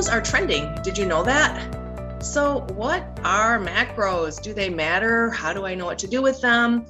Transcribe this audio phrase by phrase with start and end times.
[0.00, 0.74] macros are trending.
[0.82, 1.76] Did you know that?
[2.22, 4.40] So, what are macros?
[4.40, 5.30] Do they matter?
[5.30, 6.86] How do I know what to do with them?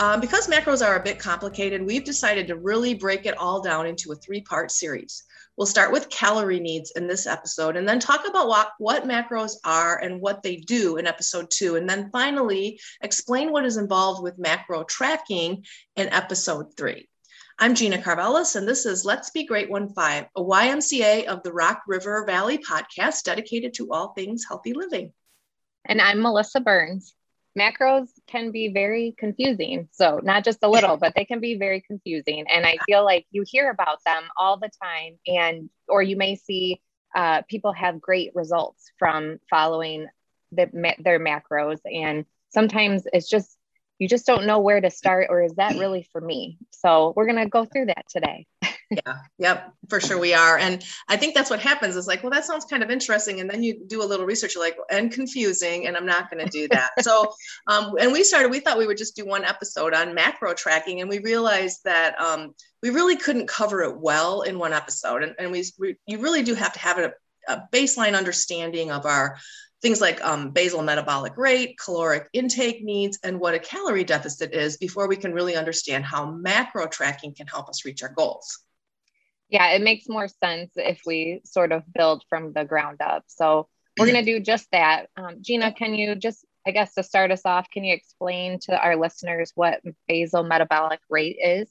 [0.00, 3.86] Um, because macros are a bit complicated, we've decided to really break it all down
[3.86, 5.24] into a three part series.
[5.56, 9.54] We'll start with calorie needs in this episode and then talk about what, what macros
[9.64, 11.74] are and what they do in episode two.
[11.76, 15.64] And then finally, explain what is involved with macro tracking
[15.96, 17.08] in episode three.
[17.60, 21.52] I'm Gina Carvelis, and this is Let's Be Great One Five, a YMCA of the
[21.52, 25.12] Rock River Valley podcast dedicated to all things healthy living.
[25.84, 27.16] And I'm Melissa Burns.
[27.58, 29.88] Macros can be very confusing.
[29.90, 32.44] So, not just a little, but they can be very confusing.
[32.48, 36.36] And I feel like you hear about them all the time, and or you may
[36.36, 36.80] see
[37.16, 40.06] uh, people have great results from following
[40.52, 41.80] the, their macros.
[41.92, 43.57] And sometimes it's just
[43.98, 46.58] you just don't know where to start or is that really for me?
[46.70, 48.46] So we're going to go through that today.
[48.90, 50.56] Yeah yep for sure we are.
[50.56, 53.38] And i think that's what happens is like well that sounds kind of interesting.
[53.38, 56.42] And then you do a little research you're like and confusing and i'm not going
[56.42, 56.92] to do that.
[57.02, 57.34] So
[57.66, 61.00] um, and we started we thought we would just do one episode on macro tracking.
[61.00, 65.22] And we realized that um, we really couldn't cover it well in one episode.
[65.22, 67.12] And, and we, we you really do have to have a,
[67.48, 69.38] a baseline understanding of our
[69.80, 74.76] things like um, basal metabolic rate, caloric intake needs, and what a calorie deficit is
[74.76, 78.60] before we can really understand how macro tracking can help us reach our goals.
[79.48, 83.24] Yeah, it makes more sense if we sort of build from the ground up.
[83.28, 85.06] So we're going to do just that.
[85.16, 88.78] Um, Gina, can you just, I guess, to start us off, can you explain to
[88.78, 91.70] our listeners what basal metabolic rate is?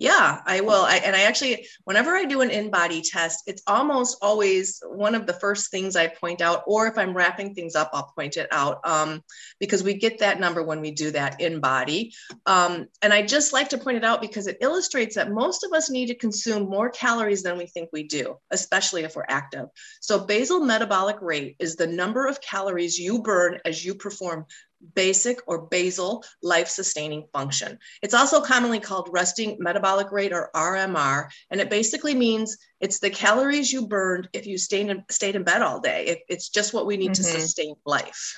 [0.00, 0.84] Yeah, I will.
[0.84, 5.26] I, and I actually, whenever I do an InBody test, it's almost always one of
[5.26, 8.46] the first things I point out, or if I'm wrapping things up, I'll point it
[8.52, 9.24] out um,
[9.58, 12.12] because we get that number when we do that InBody.
[12.46, 15.72] Um, and I just like to point it out because it illustrates that most of
[15.72, 19.66] us need to consume more calories than we think we do, especially if we're active.
[20.00, 24.46] So, basal metabolic rate is the number of calories you burn as you perform
[24.94, 27.78] basic or basal life sustaining function.
[28.02, 33.10] It's also commonly called resting metabolic rate or RMR, and it basically means it's the
[33.10, 36.06] calories you burned if you stayed in, stayed in bed all day.
[36.06, 37.34] It, it's just what we need mm-hmm.
[37.34, 38.34] to sustain life.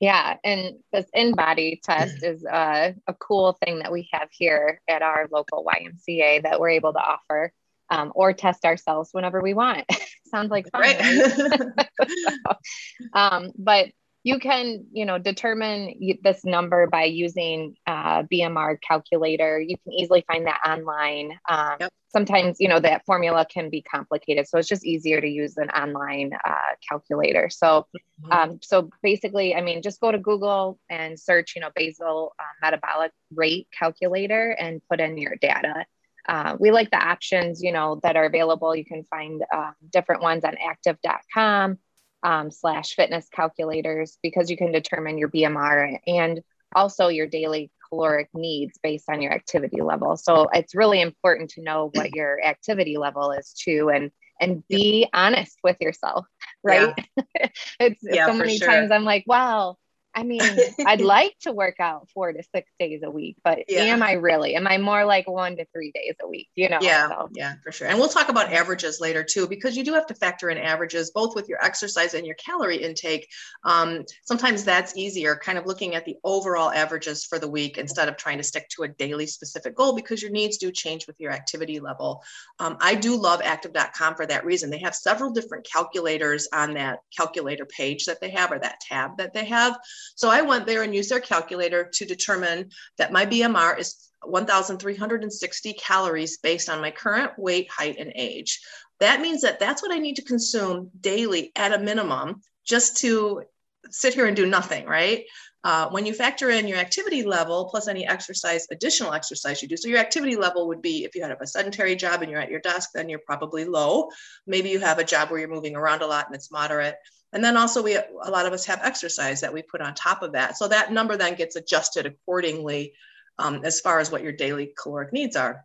[0.00, 5.02] Yeah, and this InBody test is uh, a cool thing that we have here at
[5.02, 7.52] our local YMCA that we're able to offer.
[7.90, 9.84] Um, or test ourselves whenever we want.
[10.28, 10.80] Sounds like fun.
[10.80, 10.98] Right.
[10.98, 11.88] right?
[13.12, 13.90] um, but
[14.24, 19.60] you can you know determine this number by using uh, bmr calculator.
[19.60, 21.38] You can easily find that online.
[21.48, 21.92] Um, yep.
[22.08, 25.68] sometimes you know that formula can be complicated so it's just easier to use an
[25.70, 27.50] online uh, calculator.
[27.50, 27.86] So
[28.24, 28.32] mm-hmm.
[28.32, 32.54] um, so basically i mean just go to google and search you know basal uh,
[32.62, 35.84] metabolic rate calculator and put in your data.
[36.26, 38.74] Uh, we like the options you know that are available.
[38.74, 41.78] You can find uh, different ones on active.com
[42.24, 46.42] um, slash fitness calculators because you can determine your BMR and
[46.74, 50.16] also your daily caloric needs based on your activity level.
[50.16, 55.06] So it's really important to know what your activity level is too and and be
[55.14, 56.26] honest with yourself,
[56.64, 56.94] right?
[57.38, 57.48] Yeah.
[57.78, 58.68] it's yeah, so many sure.
[58.68, 59.76] times I'm like, wow,
[60.14, 60.42] I mean,
[60.86, 63.82] I'd like to work out four to six days a week, but yeah.
[63.82, 64.54] am I really?
[64.54, 66.48] Am I more like one to three days a week?
[66.54, 66.78] You know?
[66.80, 67.28] Yeah, so.
[67.32, 67.88] yeah, for sure.
[67.88, 71.10] And we'll talk about averages later too, because you do have to factor in averages
[71.10, 73.28] both with your exercise and your calorie intake.
[73.64, 78.08] Um, sometimes that's easier, kind of looking at the overall averages for the week instead
[78.08, 81.18] of trying to stick to a daily specific goal because your needs do change with
[81.18, 82.22] your activity level.
[82.58, 84.70] Um, I do love active.com for that reason.
[84.70, 89.18] They have several different calculators on that calculator page that they have or that tab
[89.18, 89.76] that they have.
[90.14, 95.72] So I went there and used their calculator to determine that my BMR is 1,360
[95.74, 98.60] calories based on my current weight, height, and age.
[99.00, 103.42] That means that that's what I need to consume daily at a minimum just to
[103.90, 105.24] sit here and do nothing, right?
[105.64, 109.78] Uh, when you factor in your activity level plus any exercise, additional exercise you do.
[109.78, 112.50] So your activity level would be if you have a sedentary job and you're at
[112.50, 114.08] your desk, then you're probably low.
[114.46, 116.96] Maybe you have a job where you're moving around a lot and it's moderate.
[117.34, 120.22] And then also we a lot of us have exercise that we put on top
[120.22, 120.56] of that.
[120.56, 122.94] So that number then gets adjusted accordingly
[123.38, 125.64] um, as far as what your daily caloric needs are.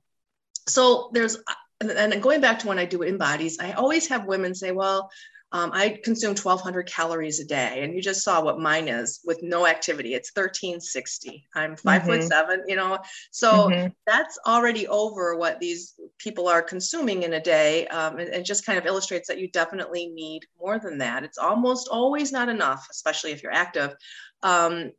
[0.67, 1.37] So there's
[1.81, 5.09] and going back to when I do InBodies, I always have women say, well,
[5.51, 9.41] um, I consume 1,200 calories a day, and you just saw what mine is with
[9.41, 10.13] no activity.
[10.13, 11.47] It's 1360.
[11.55, 12.09] I'm 5 mm-hmm.
[12.09, 12.99] foot seven, you know,
[13.31, 13.87] so mm-hmm.
[14.05, 17.87] that's already over what these people are consuming in a day.
[17.87, 21.23] Um, and it just kind of illustrates that you definitely need more than that.
[21.23, 23.95] It's almost always not enough, especially if you're active.
[24.41, 24.91] Um,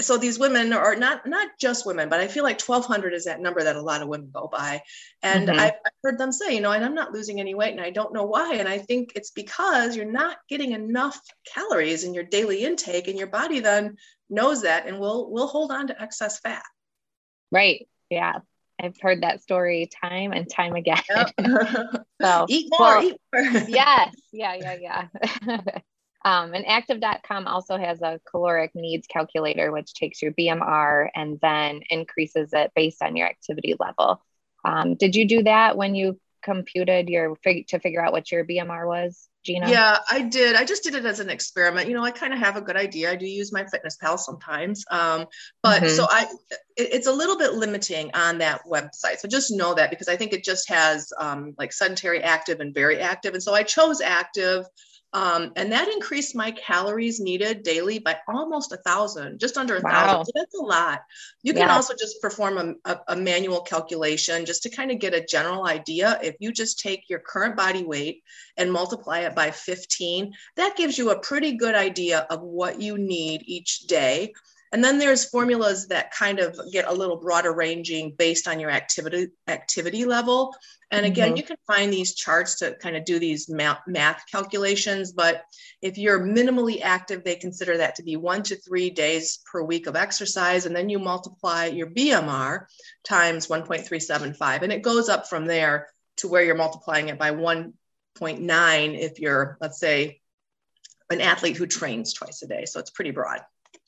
[0.00, 3.40] so these women are not not just women but i feel like 1200 is that
[3.40, 4.82] number that a lot of women go by
[5.22, 5.58] and mm-hmm.
[5.58, 7.90] I've, I've heard them say you know and i'm not losing any weight and i
[7.90, 11.20] don't know why and i think it's because you're not getting enough
[11.52, 13.96] calories in your daily intake and your body then
[14.30, 16.64] knows that and will will hold on to excess fat
[17.50, 18.38] right yeah
[18.80, 21.00] I've heard that story time and time again.
[21.08, 21.30] Yep.
[22.22, 23.42] so eat more, well, eat more.
[23.68, 24.14] yes.
[24.32, 25.06] Yeah, yeah,
[25.46, 25.60] yeah.
[26.24, 31.82] Um, and active.com also has a caloric needs calculator, which takes your BMR and then
[31.90, 34.22] increases it based on your activity level.
[34.64, 38.44] Um, did you do that when you computed your fig- to figure out what your
[38.44, 39.68] BMR was, Gina?
[39.68, 40.56] Yeah, I did.
[40.56, 41.88] I just did it as an experiment.
[41.88, 43.10] You know, I kind of have a good idea.
[43.10, 45.26] I do use MyFitnessPal sometimes, um,
[45.62, 45.94] but mm-hmm.
[45.94, 46.26] so I,
[46.76, 49.18] it, it's a little bit limiting on that website.
[49.18, 52.74] So just know that because I think it just has um, like sedentary, active, and
[52.74, 54.64] very active, and so I chose active.
[55.14, 59.80] Um, and that increased my calories needed daily by almost a thousand, just under a
[59.80, 59.90] wow.
[59.90, 60.24] thousand.
[60.26, 61.04] So that's a lot.
[61.44, 61.74] You can yeah.
[61.74, 65.68] also just perform a, a, a, manual calculation just to kind of get a general
[65.68, 66.18] idea.
[66.20, 68.24] If you just take your current body weight
[68.56, 72.98] and multiply it by 15, that gives you a pretty good idea of what you
[72.98, 74.34] need each day.
[74.74, 78.70] And then there's formulas that kind of get a little broader ranging based on your
[78.70, 80.52] activity activity level.
[80.90, 81.36] And again, mm-hmm.
[81.36, 85.12] you can find these charts to kind of do these math, math calculations.
[85.12, 85.44] But
[85.80, 89.86] if you're minimally active, they consider that to be one to three days per week
[89.86, 90.66] of exercise.
[90.66, 92.66] And then you multiply your BMR
[93.04, 94.62] times 1.375.
[94.62, 95.86] And it goes up from there
[96.16, 100.20] to where you're multiplying it by 1.9 if you're, let's say,
[101.10, 102.64] an athlete who trains twice a day.
[102.64, 103.38] So it's pretty broad.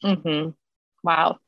[0.04, 0.50] Mm-hmm.
[1.06, 1.38] Wow.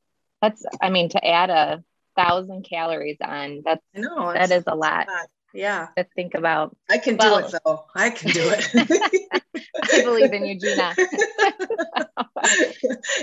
[0.40, 1.82] That's, I mean, to add a
[2.16, 5.06] thousand calories on, that's, know, that is a lot
[5.52, 5.88] yeah.
[5.96, 6.76] to think about.
[6.88, 7.84] I can well, do it though.
[7.94, 9.43] I can do it.
[9.82, 10.94] I believe in you gina.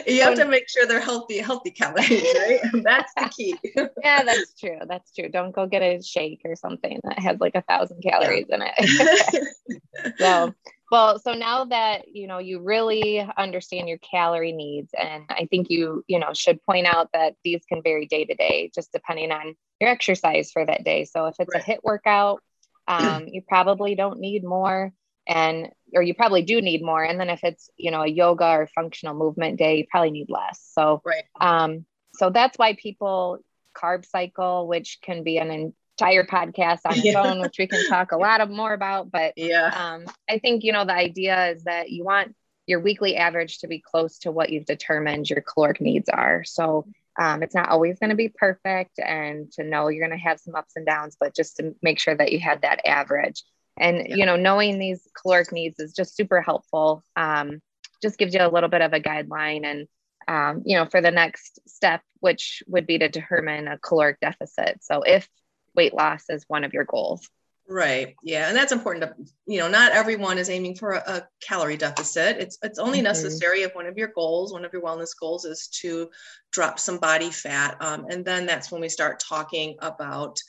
[0.06, 2.60] You have to make sure they're healthy healthy calories right?
[2.84, 3.58] That's the key.
[4.04, 4.78] Yeah that's true.
[4.88, 5.30] That's true.
[5.30, 10.16] Don't go get a shake or something that has like a thousand calories in it.
[10.18, 10.54] So
[10.96, 15.70] well so now that you know you really understand your calorie needs and i think
[15.70, 19.32] you you know should point out that these can vary day to day just depending
[19.32, 21.06] on your exercise for that day.
[21.06, 21.64] So if it's right.
[21.64, 22.42] a HIIT workout
[22.88, 24.92] um, you probably don't need more
[25.28, 28.46] and or you probably do need more and then if it's you know a yoga
[28.46, 30.64] or functional movement day you probably need less.
[30.74, 31.24] So right.
[31.42, 33.40] um so that's why people
[33.76, 37.22] carb cycle which can be an entire podcast on its yeah.
[37.22, 39.12] own, which we can talk a lot of more about.
[39.12, 42.36] But yeah, um, I think you know the idea is that you want
[42.68, 46.44] your weekly average to be close to what you've determined your caloric needs are.
[46.44, 46.86] So
[47.20, 50.40] um, it's not always going to be perfect, and to know you're going to have
[50.40, 53.44] some ups and downs, but just to make sure that you had that average.
[53.78, 54.16] And yeah.
[54.16, 57.04] you know, knowing these caloric needs is just super helpful.
[57.16, 57.62] Um,
[58.02, 59.88] just gives you a little bit of a guideline and
[60.28, 64.80] um, you know, for the next step, which would be to determine a caloric deficit.
[64.82, 65.30] So if
[65.76, 67.30] weight loss as one of your goals.
[67.68, 68.16] Right.
[68.22, 69.68] Yeah, and that's important to you know.
[69.68, 72.38] Not everyone is aiming for a, a calorie deficit.
[72.38, 73.06] It's it's only mm-hmm.
[73.06, 76.12] necessary if one of your goals, one of your wellness goals, is to
[76.52, 80.40] drop some body fat, um, and then that's when we start talking about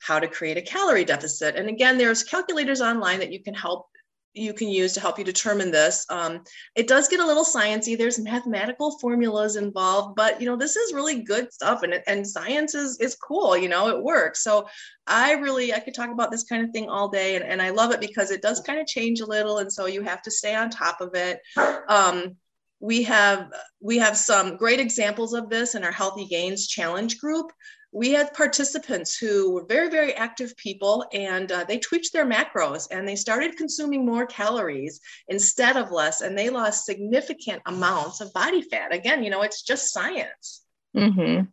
[0.00, 1.54] how to create a calorie deficit.
[1.54, 3.86] And again, there's calculators online that you can help
[4.34, 6.06] you can use to help you determine this.
[6.10, 6.42] Um,
[6.74, 7.96] it does get a little sciencey.
[7.96, 12.74] There's mathematical formulas involved, but you know this is really good stuff, and and science
[12.74, 13.56] is is cool.
[13.56, 14.42] You know it works.
[14.42, 14.68] So
[15.06, 17.70] I really I could talk about this kind of thing all day, and, and I
[17.70, 20.30] love it because it does kind of change a little, and so you have to
[20.30, 21.40] stay on top of it.
[21.88, 22.36] Um,
[22.80, 27.50] we have we have some great examples of this in our Healthy Gains Challenge group
[27.92, 32.86] we had participants who were very, very active people and uh, they tweaked their macros
[32.90, 38.32] and they started consuming more calories instead of less, and they lost significant amounts of
[38.34, 38.94] body fat.
[38.94, 40.64] Again, you know, it's just science.
[40.94, 41.44] Mm-hmm.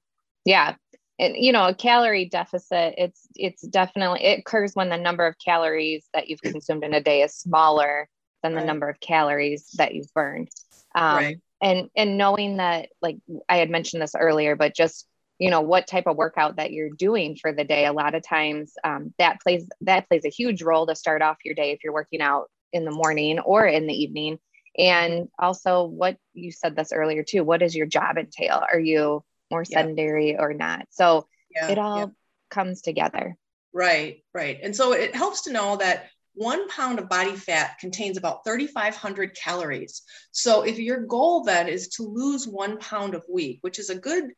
[0.44, 0.76] Yeah.
[1.18, 5.36] And, you know, a calorie deficit, it's it's definitely it occurs when the number of
[5.44, 8.10] calories that you've consumed in a day is smaller
[8.44, 8.66] than the right.
[8.66, 10.50] number of calories that you've burned.
[10.94, 11.40] Um, right.
[11.62, 15.08] And and knowing that, like I had mentioned this earlier, but just
[15.40, 18.24] you know what type of workout that you're doing for the day a lot of
[18.24, 21.84] times um, that plays that plays a huge role to start off your day if
[21.84, 24.38] you're working out in the morning or in the evening
[24.78, 29.24] and also what you said this earlier too what does your job entail are you
[29.52, 30.42] more sedentary yeah.
[30.42, 32.06] or not so yeah, it all yeah.
[32.50, 33.38] comes together
[33.74, 38.18] right right and so it helps to know that one pound of body fat contains
[38.18, 40.02] about 3,500 calories.
[40.32, 43.98] So, if your goal then is to lose one pound of week, which is a
[43.98, 44.32] good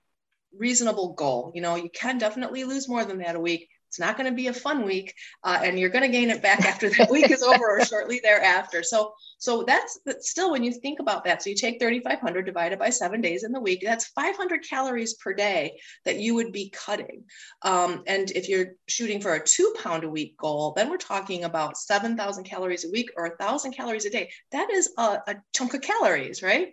[0.57, 1.51] reasonable goal.
[1.55, 3.69] You know, you can definitely lose more than that a week.
[3.89, 6.41] it's not going to be a fun week, uh, and you're going to gain it
[6.41, 8.83] back after that week is over or shortly thereafter.
[8.83, 11.41] So, so that's, that's still when you think about that.
[11.41, 13.81] So you take 3,500 divided by seven days in the week.
[13.83, 17.23] That's 500 calories per day that you would be cutting.
[17.61, 21.45] Um, and if you're shooting for a two pound a week goal, then we're talking
[21.45, 24.29] about 7,000 calories a week or a thousand calories a day.
[24.51, 26.69] That is a, a chunk of calories, right?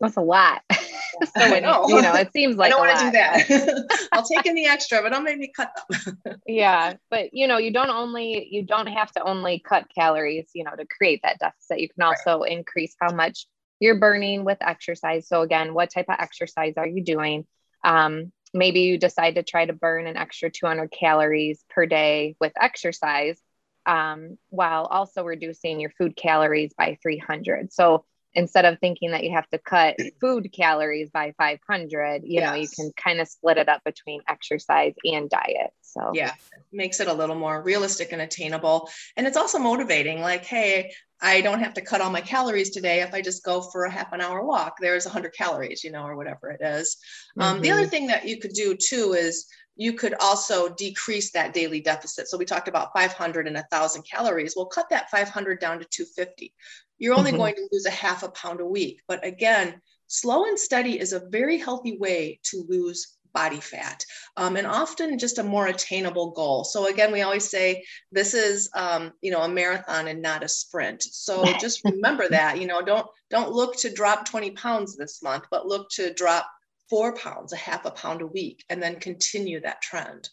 [0.00, 0.62] That's a lot.
[0.72, 1.86] so I know.
[1.88, 4.08] you know, it seems like I don't want to do that.
[4.12, 6.40] I'll take in the extra, but don't make me cut them.
[6.46, 10.64] yeah, but you know, you don't only you don't have to only cut calories, you
[10.64, 11.80] know, to create that deficit.
[11.80, 12.52] You can also right.
[12.52, 13.46] increase how much
[13.78, 15.28] you're burning with exercise.
[15.28, 17.46] So again, what type of exercise are you doing?
[17.84, 22.52] Um, maybe you decide to try to burn an extra 200 calories per day with
[22.60, 23.40] exercise
[23.86, 27.72] um, while also reducing your food calories by 300.
[27.72, 28.04] So
[28.34, 32.46] instead of thinking that you have to cut food calories by 500 you yes.
[32.46, 36.32] know you can kind of split it up between exercise and diet so yeah
[36.72, 41.40] makes it a little more realistic and attainable and it's also motivating like hey i
[41.40, 44.12] don't have to cut all my calories today if i just go for a half
[44.12, 46.96] an hour walk there's 100 calories you know or whatever it is
[47.38, 47.42] mm-hmm.
[47.42, 47.90] um, the other mm-hmm.
[47.90, 49.46] thing that you could do too is
[49.76, 52.28] you could also decrease that daily deficit.
[52.28, 54.52] So we talked about 500 and 1,000 calories.
[54.54, 56.52] We'll cut that 500 down to 250.
[57.00, 57.38] You're only mm-hmm.
[57.38, 59.02] going to lose a half a pound a week.
[59.08, 64.04] But again, slow and steady is a very healthy way to lose body fat
[64.36, 68.68] um, and often just a more attainable goal so again we always say this is
[68.74, 72.82] um, you know a marathon and not a sprint so just remember that you know
[72.82, 76.50] don't don't look to drop 20 pounds this month but look to drop
[76.90, 80.28] four pounds, a half a pound a week, and then continue that trend.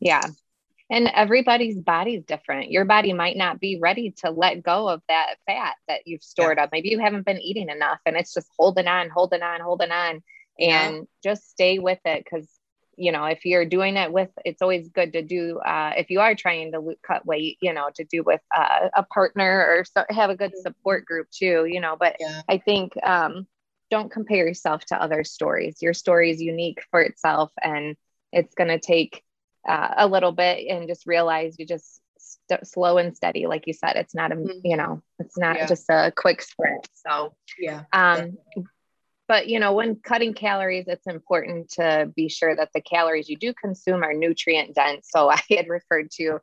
[0.00, 0.26] Yeah.
[0.90, 2.72] And everybody's body is different.
[2.72, 6.58] Your body might not be ready to let go of that fat that you've stored
[6.58, 6.64] yeah.
[6.64, 6.70] up.
[6.72, 10.22] Maybe you haven't been eating enough and it's just holding on, holding on, holding on.
[10.58, 11.02] And yeah.
[11.22, 12.48] just stay with it because,
[12.96, 16.20] you know, if you're doing it with, it's always good to do, uh, if you
[16.20, 20.04] are trying to cut weight, you know, to do with uh, a partner or so,
[20.10, 20.62] have a good mm-hmm.
[20.62, 21.96] support group too, you know.
[21.98, 22.42] But yeah.
[22.48, 23.46] I think um,
[23.90, 25.80] don't compare yourself to other stories.
[25.80, 27.96] Your story is unique for itself, and
[28.32, 29.22] it's going to take
[29.68, 33.72] uh, a little bit and just realize you just st- slow and steady, like you
[33.72, 33.96] said.
[33.96, 34.58] It's not a mm-hmm.
[34.64, 35.66] you know, it's not yeah.
[35.66, 36.88] just a quick sprint.
[36.94, 37.84] So yeah.
[37.92, 38.38] Um,
[39.28, 43.36] but you know, when cutting calories, it's important to be sure that the calories you
[43.36, 45.08] do consume are nutrient dense.
[45.10, 46.40] So I had referred to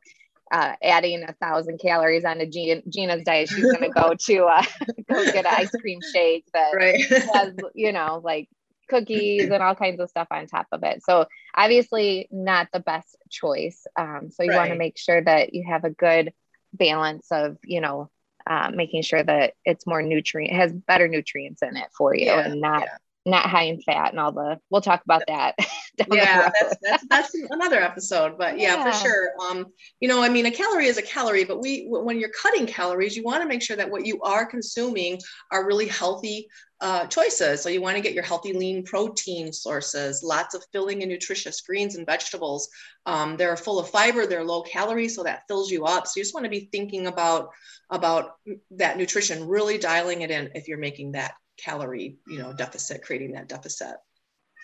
[0.50, 4.62] uh, adding a thousand calories on a Gina's diet, she's going to go to uh,
[5.10, 7.04] go get an ice cream shake that right.
[7.34, 8.48] has, you know, like
[8.88, 11.02] cookies and all kinds of stuff on top of it.
[11.04, 13.86] So obviously not the best choice.
[13.96, 14.56] Um, so you right.
[14.56, 16.32] want to make sure that you have a good
[16.72, 18.10] balance of, you know,
[18.46, 22.40] uh, making sure that it's more nutrient has better nutrients in it for you yeah,
[22.40, 22.96] and not yeah
[23.30, 25.54] not high in fat and all the we'll talk about that
[26.12, 29.30] yeah that's, that's that's another episode but yeah, yeah, for sure.
[29.40, 29.66] Um
[30.00, 33.16] you know i mean a calorie is a calorie but we when you're cutting calories
[33.16, 35.18] you want to make sure that what you are consuming
[35.50, 36.48] are really healthy
[36.80, 37.60] uh, choices.
[37.60, 41.60] So you want to get your healthy lean protein sources lots of filling and nutritious
[41.60, 42.68] greens and vegetables.
[43.06, 46.06] Um, they're full of fiber they're low calorie so that fills you up.
[46.06, 47.50] So you just want to be thinking about
[47.90, 48.36] about
[48.72, 53.32] that nutrition really dialing it in if you're making that calorie you know deficit creating
[53.32, 53.96] that deficit.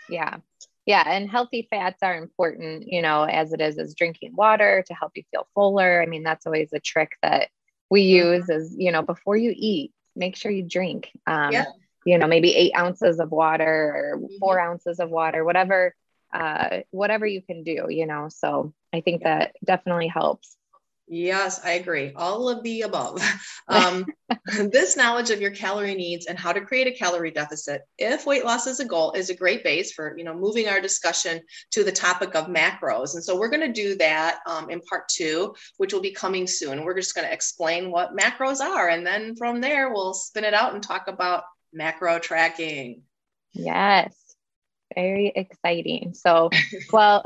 [0.08, 0.38] Yeah.
[0.86, 1.02] Yeah.
[1.06, 5.12] And healthy fats are important you know as it is as drinking water to help
[5.14, 6.02] you feel fuller.
[6.02, 7.48] I mean that's always a trick that
[7.90, 8.34] we mm-hmm.
[8.34, 11.64] use is you know before you eat make sure you drink um, yeah.
[12.06, 14.38] you know maybe eight ounces of water or mm-hmm.
[14.38, 15.94] four ounces of water whatever
[16.32, 18.28] uh, whatever you can do you know.
[18.28, 20.56] So i think that definitely helps
[21.06, 22.12] Yes, I agree.
[22.16, 23.22] All of the above.
[23.66, 24.04] Um,
[24.70, 28.44] this knowledge of your calorie needs and how to create a calorie deficit, if weight
[28.44, 31.82] loss is a goal, is a great base for you know moving our discussion to
[31.82, 33.14] the topic of macros.
[33.14, 36.46] And so we're going to do that um, in part two, which will be coming
[36.46, 36.84] soon.
[36.84, 40.52] We're just going to explain what macros are, and then from there we'll spin it
[40.52, 43.00] out and talk about macro tracking.
[43.54, 44.14] Yes,
[44.94, 46.12] very exciting.
[46.12, 46.50] So,
[46.92, 47.24] well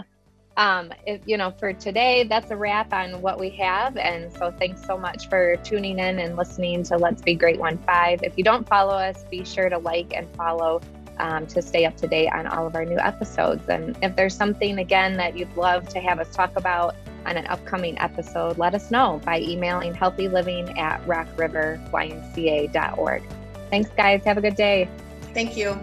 [0.59, 3.97] um, if, you know, for today, that's a wrap on what we have.
[3.97, 7.79] And so thanks so much for tuning in and listening to Let's Be Great One
[7.79, 8.25] Five.
[8.25, 10.81] If you don't follow us, be sure to like and follow
[11.19, 13.69] um, to stay up to date on all of our new episodes.
[13.69, 17.47] And if there's something, again, that you'd love to have us talk about on an
[17.47, 23.23] upcoming episode, let us know by emailing healthyliving at rockriverymca.org.
[23.71, 24.25] Thanks, guys.
[24.25, 24.89] Have a good day.
[25.35, 25.79] Thank you.